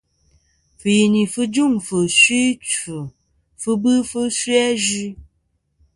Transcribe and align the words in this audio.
Fɨ̀yìnì 0.79 1.21
fɨ 1.33 1.41
jûŋfɨ̀ 1.53 2.01
fsɨ 2.11 2.39
ɨchfɨ, 2.63 2.97
fɨ 3.61 3.71
bɨfɨ 3.81 4.21
fsɨ 4.35 4.51
azue. 4.67 5.07